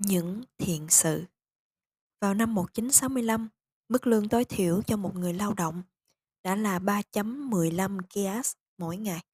[0.00, 1.24] Những thiện sự
[2.20, 3.48] Vào năm 1965,
[3.88, 5.82] mức lương tối thiểu cho một người lao động
[6.42, 9.24] đã là 3.15 kias mỗi ngày.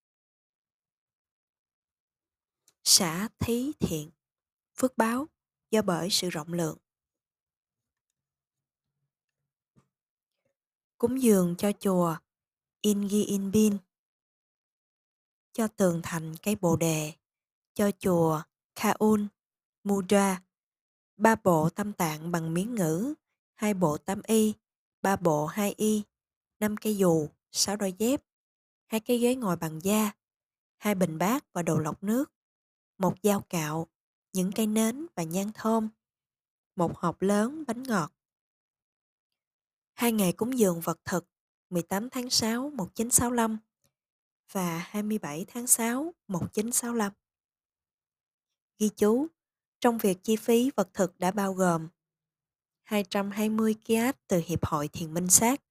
[2.85, 4.11] Xã thí thiện,
[4.77, 5.27] phước báo
[5.71, 6.79] do bởi sự rộng lượng.
[10.99, 12.17] Cúng dường cho chùa
[12.81, 13.77] Ingi Inbin,
[15.53, 17.13] cho tường thành cây bồ đề,
[17.75, 18.43] cho chùa
[18.75, 19.29] Kaun
[19.85, 20.46] Mudra,
[21.17, 23.15] ba bộ tam tạng bằng miếng ngữ,
[23.55, 24.55] hai bộ tam y,
[25.03, 26.03] ba bộ hai y,
[26.61, 28.23] năm cây dù, sáu đôi dép,
[28.87, 30.13] hai cái ghế ngồi bằng da,
[30.79, 32.33] hai bình bát và đồ lọc nước,
[32.99, 33.87] một dao cạo,
[34.33, 35.89] những cây nến và nhang thơm,
[36.77, 38.13] một hộp lớn bánh ngọt.
[39.93, 41.27] Hai ngày cúng dường vật thực
[41.71, 43.59] 18 tháng 6 1965
[44.53, 47.13] và 27 tháng 6 1965.
[48.79, 49.27] Ghi chú,
[49.87, 51.89] trong việc chi phí vật thực đã bao gồm
[52.83, 55.63] 220 kiat từ Hiệp hội Thiền Minh Sát,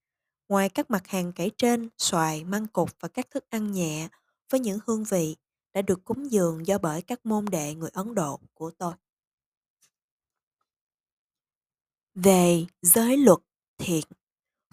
[0.48, 4.08] ngoài các mặt hàng kể trên, xoài, măng cục và các thức ăn nhẹ
[4.50, 5.36] với những hương vị
[5.74, 8.92] đã được cúng dường do bởi các môn đệ người Ấn Độ của tôi.
[12.14, 13.38] Về giới luật
[13.78, 14.04] thiện,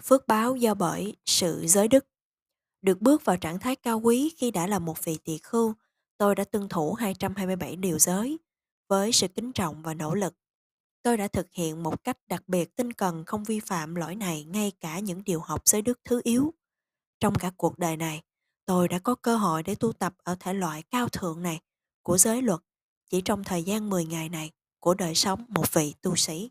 [0.02, 2.06] phước báo do bởi sự giới đức.
[2.82, 5.74] Được bước vào trạng thái cao quý khi đã là một vị tỳ khưu,
[6.18, 8.38] tôi đã tuân thủ 227 điều giới
[8.88, 10.34] với sự kính trọng và nỗ lực.
[11.02, 14.44] Tôi đã thực hiện một cách đặc biệt tinh cần không vi phạm lỗi này
[14.44, 16.54] ngay cả những điều học giới đức thứ yếu.
[17.20, 18.22] Trong cả cuộc đời này,
[18.66, 21.60] tôi đã có cơ hội để tu tập ở thể loại cao thượng này
[22.02, 22.60] của giới luật
[23.10, 26.50] chỉ trong thời gian 10 ngày này của đời sống một vị tu sĩ.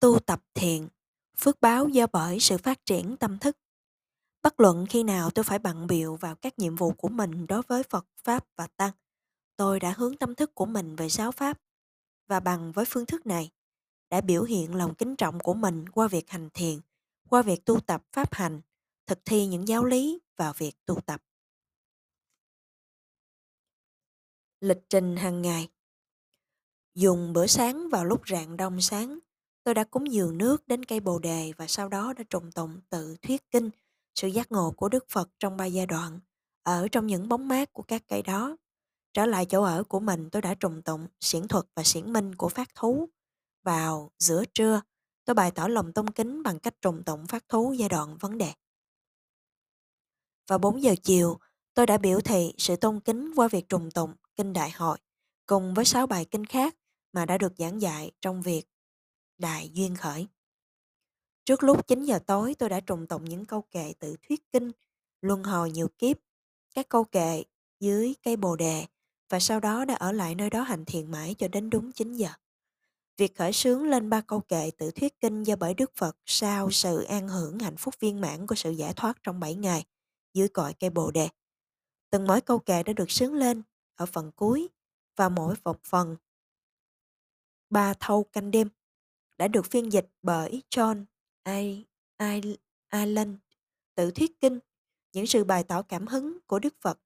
[0.00, 0.88] Tu tập thiện,
[1.36, 3.56] phước báo do bởi sự phát triển tâm thức.
[4.42, 7.62] Bất luận khi nào tôi phải bận biệu vào các nhiệm vụ của mình đối
[7.62, 8.92] với Phật Pháp và Tăng,
[9.58, 11.60] tôi đã hướng tâm thức của mình về giáo Pháp
[12.26, 13.50] và bằng với phương thức này
[14.10, 16.80] đã biểu hiện lòng kính trọng của mình qua việc hành thiền,
[17.28, 18.60] qua việc tu tập pháp hành,
[19.06, 21.22] thực thi những giáo lý vào việc tu tập.
[24.60, 25.68] Lịch trình hàng ngày
[26.94, 29.18] Dùng bữa sáng vào lúc rạng đông sáng,
[29.64, 32.80] tôi đã cúng dường nước đến cây bồ đề và sau đó đã trùng tụng
[32.90, 33.70] tự thuyết kinh
[34.14, 36.20] sự giác ngộ của Đức Phật trong ba giai đoạn,
[36.62, 38.56] ở trong những bóng mát của các cây đó.
[39.18, 42.34] Trở lại chỗ ở của mình tôi đã trùng tụng xiển thuật và xiển minh
[42.34, 43.08] của phát thú.
[43.62, 44.80] Vào giữa trưa,
[45.24, 48.38] tôi bày tỏ lòng tôn kính bằng cách trùng tụng phát thú giai đoạn vấn
[48.38, 48.52] đề.
[50.48, 51.38] Vào 4 giờ chiều,
[51.74, 54.98] tôi đã biểu thị sự tôn kính qua việc trùng tụng kinh đại hội
[55.46, 56.76] cùng với 6 bài kinh khác
[57.12, 58.64] mà đã được giảng dạy trong việc
[59.38, 60.26] Đại Duyên Khởi.
[61.44, 64.72] Trước lúc 9 giờ tối tôi đã trùng tụng những câu kệ tự thuyết kinh,
[65.20, 66.16] luân hồi nhiều kiếp,
[66.74, 67.42] các câu kệ
[67.80, 68.86] dưới cây bồ đề
[69.28, 72.12] và sau đó đã ở lại nơi đó hành thiền mãi cho đến đúng 9
[72.12, 72.28] giờ.
[73.16, 76.70] Việc khởi sướng lên ba câu kệ tự thuyết kinh do bởi Đức Phật sau
[76.70, 79.84] sự an hưởng hạnh phúc viên mãn của sự giải thoát trong 7 ngày
[80.34, 81.28] dưới cội cây bồ đề.
[82.10, 83.62] Từng mỗi câu kệ đã được sướng lên
[83.94, 84.68] ở phần cuối
[85.16, 86.16] và mỗi một phần
[87.70, 88.68] ba thâu canh đêm
[89.38, 91.04] đã được phiên dịch bởi John
[91.44, 91.86] I,
[92.18, 92.56] I,
[92.92, 93.36] Ireland
[93.94, 94.58] tự thuyết kinh
[95.12, 97.00] những sự bày tỏ cảm hứng của Đức Phật.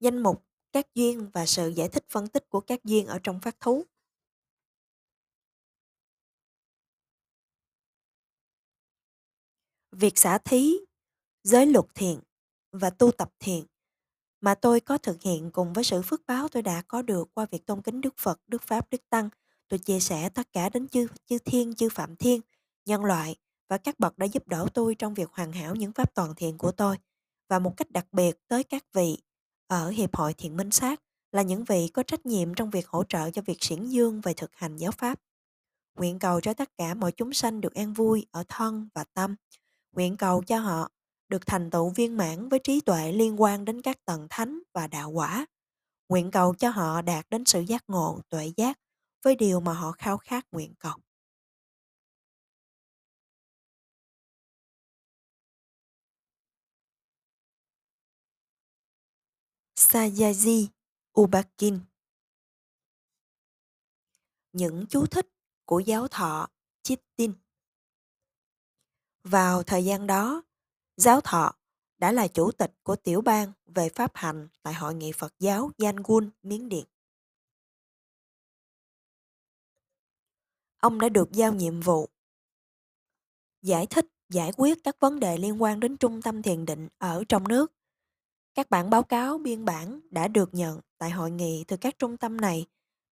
[0.00, 3.40] Danh mục các duyên và sự giải thích phân tích của các duyên ở trong
[3.40, 3.84] phát thú.
[9.92, 10.76] Việc xả thí,
[11.44, 12.20] giới luật thiện
[12.72, 13.66] và tu tập thiện
[14.40, 17.46] mà tôi có thực hiện cùng với sự phước báo tôi đã có được qua
[17.50, 19.28] việc tôn kính Đức Phật, Đức Pháp, Đức Tăng.
[19.68, 22.40] Tôi chia sẻ tất cả đến chư, chư thiên, chư phạm thiên,
[22.84, 23.36] nhân loại
[23.68, 26.58] và các bậc đã giúp đỡ tôi trong việc hoàn hảo những pháp toàn thiện
[26.58, 26.96] của tôi
[27.48, 29.18] và một cách đặc biệt tới các vị
[29.66, 31.00] ở Hiệp hội Thiện Minh Sát
[31.32, 34.34] là những vị có trách nhiệm trong việc hỗ trợ cho việc xiển dương về
[34.34, 35.20] thực hành giáo pháp.
[35.98, 39.36] Nguyện cầu cho tất cả mọi chúng sanh được an vui ở thân và tâm.
[39.92, 40.90] Nguyện cầu cho họ
[41.28, 44.86] được thành tựu viên mãn với trí tuệ liên quan đến các tầng thánh và
[44.86, 45.46] đạo quả.
[46.08, 48.78] Nguyện cầu cho họ đạt đến sự giác ngộ, tuệ giác
[49.24, 50.94] với điều mà họ khao khát nguyện cầu.
[59.88, 60.68] Sayaji
[61.20, 61.80] Ubakin.
[64.52, 65.28] Những chú thích
[65.64, 66.48] của giáo thọ
[66.82, 67.32] Chittin.
[69.22, 70.42] Vào thời gian đó,
[70.96, 71.54] giáo thọ
[71.98, 75.70] đã là chủ tịch của tiểu bang về pháp hành tại Hội nghị Phật giáo
[75.78, 76.84] Yangon, Miến Điện.
[80.78, 82.08] Ông đã được giao nhiệm vụ
[83.62, 87.24] giải thích, giải quyết các vấn đề liên quan đến trung tâm thiền định ở
[87.28, 87.75] trong nước.
[88.56, 92.16] Các bản báo cáo biên bản đã được nhận tại hội nghị từ các trung
[92.16, 92.66] tâm này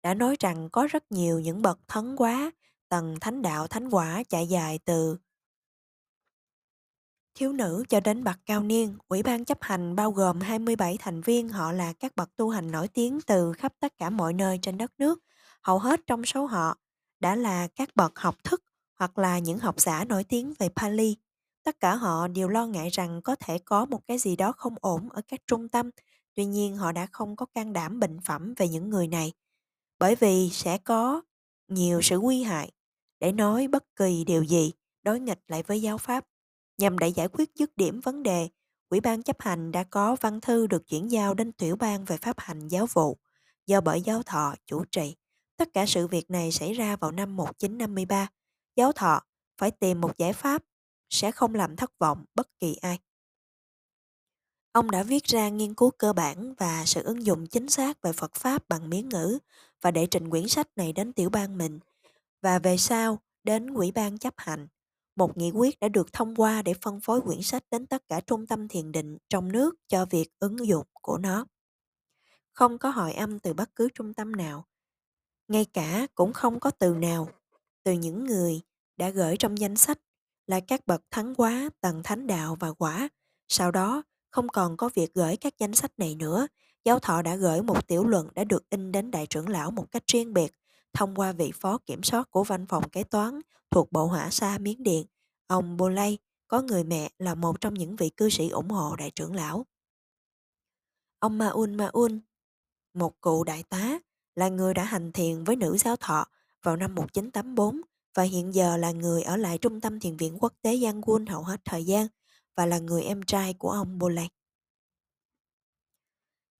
[0.03, 2.51] đã nói rằng có rất nhiều những bậc thấn quá,
[2.89, 5.17] tầng thánh đạo thánh quả chạy dài từ
[7.35, 8.97] thiếu nữ cho đến bậc cao niên.
[9.07, 12.71] Ủy ban chấp hành bao gồm 27 thành viên họ là các bậc tu hành
[12.71, 15.19] nổi tiếng từ khắp tất cả mọi nơi trên đất nước.
[15.61, 16.77] Hầu hết trong số họ
[17.19, 18.63] đã là các bậc học thức
[18.99, 21.15] hoặc là những học giả nổi tiếng về Pali.
[21.63, 24.75] Tất cả họ đều lo ngại rằng có thể có một cái gì đó không
[24.81, 25.89] ổn ở các trung tâm,
[26.33, 29.33] tuy nhiên họ đã không có can đảm bình phẩm về những người này,
[29.99, 31.21] bởi vì sẽ có
[31.67, 32.71] nhiều sự nguy hại
[33.19, 34.71] để nói bất kỳ điều gì
[35.03, 36.25] đối nghịch lại với giáo pháp.
[36.77, 38.49] Nhằm để giải quyết dứt điểm vấn đề,
[38.93, 42.17] Ủy ban chấp hành đã có văn thư được chuyển giao đến tiểu ban về
[42.17, 43.17] pháp hành giáo vụ,
[43.67, 45.15] do bởi giáo thọ chủ trì.
[45.57, 48.27] Tất cả sự việc này xảy ra vào năm 1953.
[48.75, 49.21] Giáo thọ
[49.57, 50.63] phải tìm một giải pháp
[51.13, 52.99] sẽ không làm thất vọng bất kỳ ai.
[54.71, 58.13] Ông đã viết ra nghiên cứu cơ bản và sự ứng dụng chính xác về
[58.13, 59.39] Phật Pháp bằng miếng ngữ
[59.81, 61.79] và để trình quyển sách này đến tiểu Bang mình
[62.41, 64.67] và về sau, đến quỹ ban chấp hành.
[65.15, 68.19] Một nghị quyết đã được thông qua để phân phối quyển sách đến tất cả
[68.19, 71.45] trung tâm thiền định trong nước cho việc ứng dụng của nó.
[72.53, 74.65] Không có hỏi âm từ bất cứ trung tâm nào.
[75.47, 77.29] Ngay cả cũng không có từ nào,
[77.83, 78.61] từ những người
[78.97, 79.99] đã gửi trong danh sách
[80.47, 83.09] là các bậc thắng quá, tầng thánh đạo và quả.
[83.47, 86.47] Sau đó, không còn có việc gửi các danh sách này nữa.
[86.85, 89.91] Giáo thọ đã gửi một tiểu luận đã được in đến đại trưởng lão một
[89.91, 90.51] cách riêng biệt
[90.93, 93.39] thông qua vị phó kiểm soát của văn phòng kế toán
[93.71, 95.05] thuộc Bộ Hỏa Sa Miến Điện.
[95.47, 96.17] Ông Bolay
[96.47, 99.65] có người mẹ là một trong những vị cư sĩ ủng hộ đại trưởng lão.
[101.19, 102.19] Ông Maun Maun,
[102.93, 103.99] một cụ đại tá,
[104.35, 106.25] là người đã hành thiền với nữ giáo thọ
[106.63, 107.81] vào năm 1984
[108.13, 111.43] và hiện giờ là người ở lại trung tâm thiền viện quốc tế Yangon hầu
[111.43, 112.07] hết thời gian
[112.55, 114.27] và là người em trai của ông Bolan.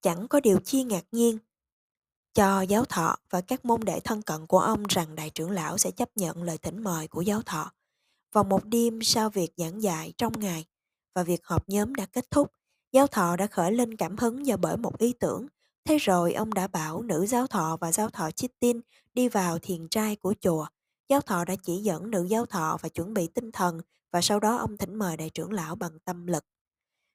[0.02, 1.38] Chẳng có điều chi ngạc nhiên
[2.34, 5.78] cho giáo thọ và các môn đệ thân cận của ông rằng đại trưởng lão
[5.78, 7.72] sẽ chấp nhận lời thỉnh mời của giáo thọ.
[8.34, 10.66] Vào một đêm sau việc giảng dạy trong ngày
[11.16, 12.52] và việc họp nhóm đã kết thúc,
[12.92, 15.48] giáo thọ đã khởi lên cảm hứng do bởi một ý tưởng.
[15.86, 18.82] Thế rồi ông đã bảo nữ giáo thọ và giáo thọ Chitin
[19.14, 20.66] đi vào thiền trai của chùa.
[21.10, 24.40] Giáo thọ đã chỉ dẫn nữ giáo thọ và chuẩn bị tinh thần và sau
[24.40, 26.46] đó ông thỉnh mời đại trưởng lão bằng tâm lực.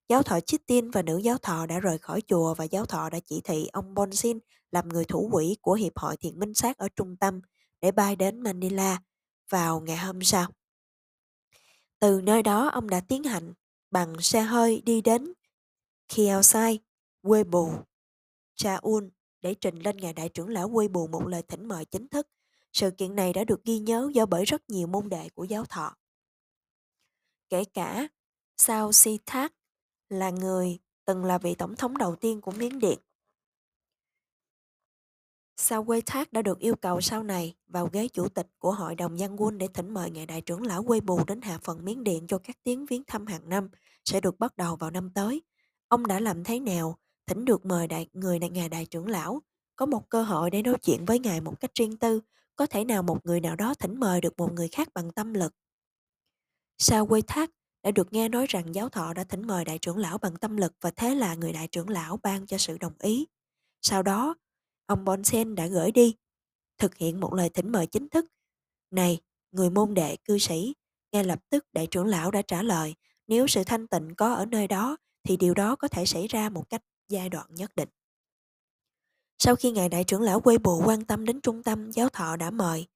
[0.08, 3.20] Giáo thọ Chitin và nữ giáo thọ đã rời khỏi chùa và giáo thọ đã
[3.20, 4.38] chỉ thị ông Bonsin
[4.70, 7.40] làm người thủ quỹ của Hiệp hội Thiện Minh Sát ở trung tâm
[7.80, 9.00] để bay đến Manila
[9.50, 10.46] vào ngày hôm sau.
[12.00, 13.52] Từ nơi đó ông đã tiến hành
[13.90, 15.32] bằng xe hơi đi đến
[16.08, 16.80] Kielsai,
[17.22, 17.72] quê bù,
[18.54, 22.08] Chaun để trình lên ngài đại trưởng lão quê bù một lời thỉnh mời chính
[22.08, 22.28] thức.
[22.72, 25.64] Sự kiện này đã được ghi nhớ do bởi rất nhiều môn đệ của giáo
[25.64, 25.96] thọ.
[27.48, 28.08] Kể cả
[28.56, 29.52] Sao Si Thác
[30.08, 32.98] là người từng là vị tổng thống đầu tiên của Miến Điện.
[35.56, 38.94] Sao Quê Thác đã được yêu cầu sau này vào ghế chủ tịch của Hội
[38.94, 41.84] đồng Giang quân để thỉnh mời ngài đại trưởng lão Quê Bù đến hạ phần
[41.84, 43.68] Miến Điện cho các tiếng viếng thăm hàng năm
[44.04, 45.42] sẽ được bắt đầu vào năm tới.
[45.88, 49.42] Ông đã làm thế nào thỉnh được mời đại, người này ngài đại trưởng lão
[49.76, 52.20] có một cơ hội để nói chuyện với ngài một cách riêng tư
[52.58, 55.34] có thể nào một người nào đó thỉnh mời được một người khác bằng tâm
[55.34, 55.54] lực
[56.78, 57.50] sao quê thác
[57.82, 60.56] đã được nghe nói rằng giáo thọ đã thỉnh mời đại trưởng lão bằng tâm
[60.56, 63.26] lực và thế là người đại trưởng lão ban cho sự đồng ý.
[63.82, 64.34] Sau đó,
[64.86, 66.14] ông Bonsen đã gửi đi,
[66.78, 68.26] thực hiện một lời thỉnh mời chính thức.
[68.90, 70.74] Này, người môn đệ cư sĩ,
[71.12, 72.94] ngay lập tức đại trưởng lão đã trả lời,
[73.26, 76.48] nếu sự thanh tịnh có ở nơi đó thì điều đó có thể xảy ra
[76.48, 77.88] một cách giai đoạn nhất định.
[79.38, 82.36] Sau khi ngài đại trưởng lão quê bộ quan tâm đến trung tâm, giáo thọ
[82.36, 82.86] đã mời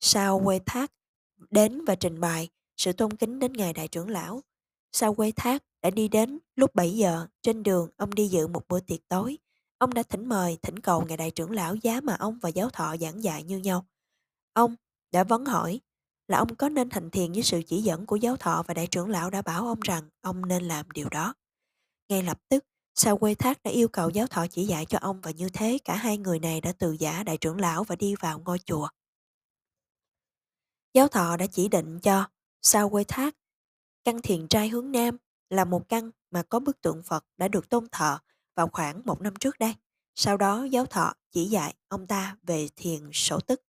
[0.00, 0.92] Sao Quê Thác
[1.50, 4.42] đến và trình bày sự tôn kính đến ngài đại trưởng lão.
[4.92, 8.68] Sau quê thác đã đi đến lúc 7 giờ, trên đường ông đi dự một
[8.68, 9.38] bữa tiệc tối.
[9.78, 12.70] Ông đã thỉnh mời, thỉnh cầu ngài đại trưởng lão giá mà ông và giáo
[12.70, 13.86] thọ giảng dạy như nhau.
[14.52, 14.76] Ông
[15.12, 15.80] đã vấn hỏi
[16.28, 18.86] là ông có nên hành thiền với sự chỉ dẫn của giáo thọ và đại
[18.86, 21.34] trưởng lão đã bảo ông rằng ông nên làm điều đó.
[22.08, 25.20] Ngay lập tức, Sao quê thác đã yêu cầu giáo thọ chỉ dạy cho ông
[25.20, 28.14] và như thế cả hai người này đã từ giả đại trưởng lão và đi
[28.20, 28.88] vào ngôi chùa.
[30.94, 32.26] Giáo thọ đã chỉ định cho
[32.66, 33.36] Sao quê thác,
[34.04, 35.16] căn thiền trai hướng Nam
[35.50, 38.18] là một căn mà có bức tượng Phật đã được tôn thờ
[38.54, 39.74] vào khoảng một năm trước đây.
[40.14, 43.62] Sau đó giáo thọ chỉ dạy ông ta về thiền sổ tức.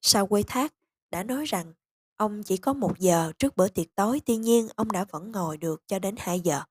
[0.00, 0.74] Sao quê thác
[1.10, 1.72] đã nói rằng
[2.16, 5.56] ông chỉ có một giờ trước bữa tiệc tối tuy nhiên ông đã vẫn ngồi
[5.56, 6.62] được cho đến 2 giờ.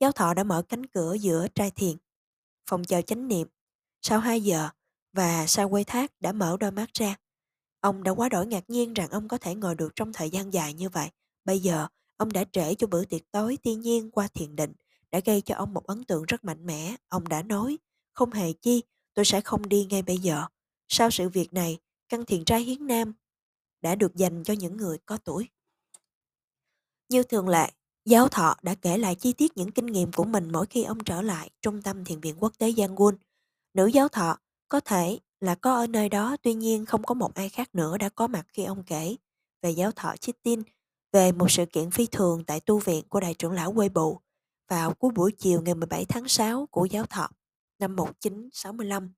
[0.00, 1.96] Giáo thọ đã mở cánh cửa giữa trai thiền,
[2.70, 3.48] phòng chờ chánh niệm.
[4.02, 4.68] Sau 2 giờ
[5.12, 7.16] và sao quay thác đã mở đôi mắt ra.
[7.80, 10.52] Ông đã quá đổi ngạc nhiên rằng ông có thể ngồi được trong thời gian
[10.52, 11.10] dài như vậy.
[11.44, 14.72] Bây giờ, ông đã trễ cho bữa tiệc tối tuy nhiên qua thiền định.
[15.10, 16.96] đã gây cho ông một ấn tượng rất mạnh mẽ.
[17.08, 17.78] Ông đã nói,
[18.12, 18.82] không hề chi,
[19.14, 20.44] tôi sẽ không đi ngay bây giờ.
[20.88, 21.78] Sau sự việc này,
[22.08, 23.12] căn thiền trai hiến nam
[23.80, 25.48] đã được dành cho những người có tuổi.
[27.08, 27.70] Như thường lệ,
[28.04, 31.04] giáo thọ đã kể lại chi tiết những kinh nghiệm của mình mỗi khi ông
[31.04, 33.14] trở lại trung tâm thiền viện quốc tế Yangon.
[33.74, 34.38] Nữ giáo thọ
[34.68, 37.98] có thể là có ở nơi đó tuy nhiên không có một ai khác nữa
[37.98, 39.16] đã có mặt khi ông kể
[39.62, 40.62] về giáo thọ Chitin
[41.12, 44.20] về một sự kiện phi thường tại tu viện của đại trưởng lão Quê Bụ
[44.68, 47.28] vào cuối buổi chiều ngày 17 tháng 6 của giáo thọ
[47.78, 49.12] năm 1965.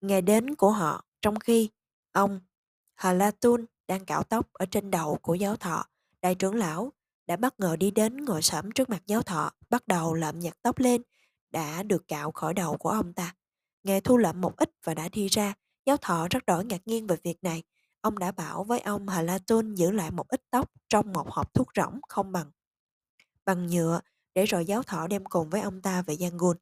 [0.00, 1.70] Ngày đến của họ trong khi
[2.12, 2.40] ông
[2.94, 5.84] Halatun đang cạo tóc ở trên đầu của giáo thọ,
[6.22, 6.92] đại trưởng lão
[7.26, 10.56] đã bất ngờ đi đến ngồi sẫm trước mặt giáo thọ, bắt đầu lợm nhặt
[10.62, 11.02] tóc lên,
[11.50, 13.34] đã được cạo khỏi đầu của ông ta.
[13.82, 15.54] Nghe thu lợm một ít và đã đi ra,
[15.86, 17.62] giáo thọ rất đổi ngạc nhiên về việc này.
[18.00, 21.28] Ông đã bảo với ông Hà La Tôn giữ lại một ít tóc trong một
[21.30, 22.50] hộp thuốc rỗng không bằng
[23.44, 24.00] bằng nhựa
[24.34, 26.56] để rồi giáo thọ đem cùng với ông ta về Yangon.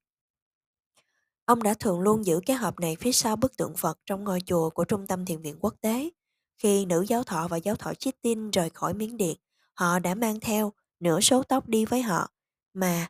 [1.44, 4.40] Ông đã thường luôn giữ cái hộp này phía sau bức tượng Phật trong ngôi
[4.40, 6.10] chùa của Trung tâm Thiền viện Quốc tế.
[6.58, 9.36] Khi nữ giáo thọ và giáo thọ Chitin rời khỏi Miến Điện,
[9.74, 12.30] họ đã mang theo nửa số tóc đi với họ,
[12.74, 13.08] mà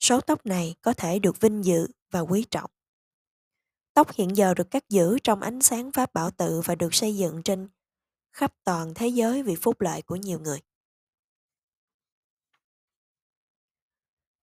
[0.00, 2.70] số tóc này có thể được vinh dự và quý trọng.
[3.94, 7.16] Tóc hiện giờ được cắt giữ trong ánh sáng pháp bảo tự và được xây
[7.16, 7.68] dựng trên
[8.32, 10.60] khắp toàn thế giới vì phúc lợi của nhiều người.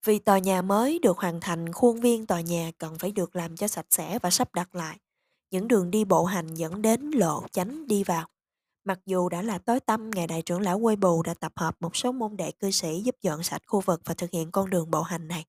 [0.05, 3.55] Vì tòa nhà mới được hoàn thành, khuôn viên tòa nhà cần phải được làm
[3.55, 4.97] cho sạch sẽ và sắp đặt lại.
[5.51, 8.29] Những đường đi bộ hành dẫn đến lộ chánh đi vào.
[8.89, 11.75] Mặc dù đã là tối tăm, Ngài Đại trưởng Lão Quê Bù đã tập hợp
[11.79, 14.69] một số môn đệ cư sĩ giúp dọn sạch khu vực và thực hiện con
[14.69, 15.46] đường bộ hành này.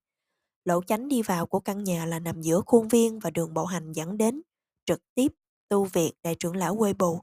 [0.64, 3.64] Lỗ chánh đi vào của căn nhà là nằm giữa khuôn viên và đường bộ
[3.64, 4.42] hành dẫn đến
[4.84, 5.32] trực tiếp
[5.68, 7.20] tu viện Đại trưởng Lão Quê Bù.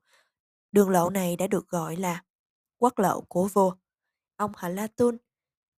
[0.71, 2.23] Đường lộ này đã được gọi là
[2.77, 3.75] quốc lộ của vua.
[4.35, 5.17] Ông Hà La Tun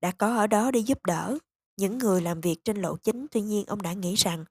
[0.01, 1.37] đã có ở đó để giúp đỡ
[1.77, 4.45] những người làm việc trên lộ chính tuy nhiên ông đã nghĩ rằng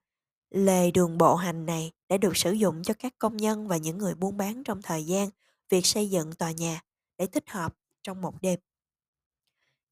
[0.50, 3.98] lề đường bộ hành này đã được sử dụng cho các công nhân và những
[3.98, 5.28] người buôn bán trong thời gian
[5.68, 6.80] việc xây dựng tòa nhà
[7.18, 8.60] để thích hợp trong một đêm.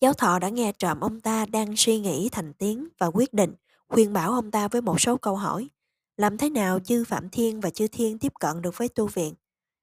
[0.01, 3.55] Giáo thọ đã nghe trộm ông ta đang suy nghĩ thành tiếng và quyết định
[3.89, 5.69] khuyên bảo ông ta với một số câu hỏi.
[6.17, 9.35] Làm thế nào chư Phạm Thiên và chư Thiên tiếp cận được với tu viện?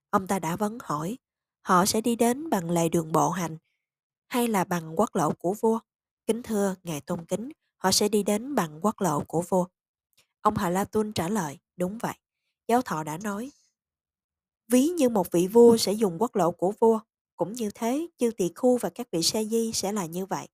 [0.09, 1.17] Ông ta đã vấn hỏi,
[1.61, 3.57] họ sẽ đi đến bằng lề đường bộ hành
[4.29, 5.79] hay là bằng quốc lộ của vua?
[6.25, 9.65] Kính thưa Ngài Tôn Kính, họ sẽ đi đến bằng quốc lộ của vua.
[10.41, 12.13] Ông Hà La Tuân trả lời, đúng vậy.
[12.67, 13.51] Giáo thọ đã nói,
[14.73, 16.99] ví như một vị vua sẽ dùng quốc lộ của vua,
[17.35, 20.47] cũng như thế, chư tỳ khu và các vị sa di sẽ là như vậy.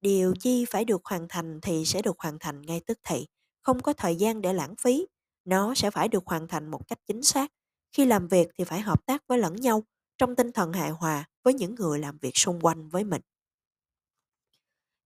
[0.00, 3.26] Điều chi phải được hoàn thành thì sẽ được hoàn thành ngay tức thị,
[3.62, 5.06] không có thời gian để lãng phí.
[5.44, 7.52] Nó sẽ phải được hoàn thành một cách chính xác.
[7.92, 9.82] Khi làm việc thì phải hợp tác với lẫn nhau,
[10.18, 13.22] trong tinh thần hài hòa với những người làm việc xung quanh với mình.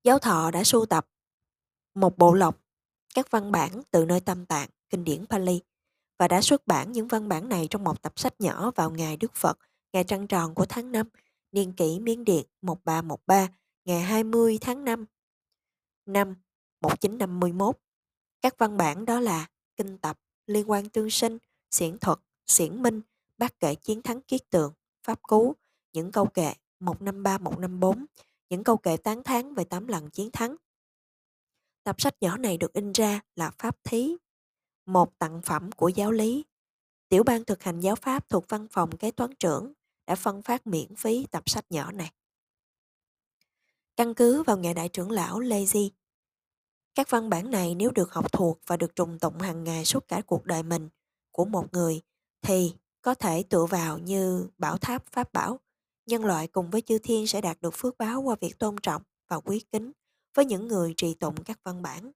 [0.05, 1.07] Giáo thọ đã sưu tập
[1.95, 2.61] một bộ lọc
[3.15, 5.61] các văn bản từ nơi tâm tạng, kinh điển Pali
[6.19, 9.17] và đã xuất bản những văn bản này trong một tập sách nhỏ vào ngày
[9.17, 9.59] Đức Phật,
[9.93, 11.09] ngày trăng tròn của tháng 5,
[11.53, 13.49] niên kỷ Miến Điện 1313,
[13.85, 15.07] ngày 20 tháng 5
[16.07, 16.35] năm
[16.81, 17.79] 1951.
[18.43, 19.47] Các văn bản đó là
[19.77, 21.39] Kinh Tập, Liên quan Tương Sinh,
[21.71, 23.01] Xiển Thuật, Xiển Minh,
[23.39, 24.73] Bác kệ Chiến thắng Kiết Tượng,
[25.07, 25.55] Pháp Cú,
[25.93, 28.05] những câu kệ 153-154,
[28.49, 30.57] những câu kệ tán thán về tám lần chiến thắng.
[31.85, 34.17] Tập sách nhỏ này được in ra là Pháp Thí,
[34.87, 36.45] một tặng phẩm của giáo lý.
[37.09, 39.73] Tiểu ban thực hành giáo pháp thuộc văn phòng kế toán trưởng
[40.07, 42.13] đã phân phát miễn phí tập sách nhỏ này.
[43.97, 45.91] Căn cứ vào ngày đại trưởng lão Lê Di,
[46.95, 50.09] các văn bản này nếu được học thuộc và được trùng tụng hàng ngày suốt
[50.09, 50.89] cả cuộc đời mình
[51.31, 52.01] của một người
[52.43, 55.61] thì có thể tựa vào như bảo tháp pháp bảo.
[56.07, 59.03] Nhân loại cùng với chư thiên sẽ đạt được phước báo qua việc tôn trọng
[59.29, 59.93] và quý kính
[60.35, 62.13] với những người trì tụng các văn bản.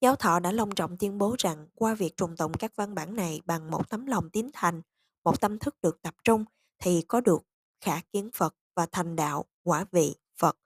[0.00, 3.16] Giáo thọ đã long trọng tuyên bố rằng qua việc trùng tụng các văn bản
[3.16, 4.82] này bằng một tấm lòng tín thành,
[5.24, 6.44] một tâm thức được tập trung
[6.78, 7.42] thì có được
[7.80, 10.58] khả kiến Phật và thành đạo quả vị Phật.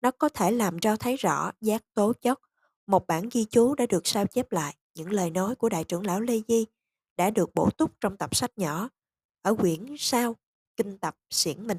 [0.00, 2.40] Nó có thể làm cho thấy rõ giác tố chất.
[2.86, 6.06] Một bản ghi chú đã được sao chép lại những lời nói của Đại trưởng
[6.06, 6.66] lão Lê Di
[7.16, 8.88] đã được bổ túc trong tập sách nhỏ
[9.42, 10.36] ở quyển sau
[10.76, 11.78] Kinh tập Xiển Minh.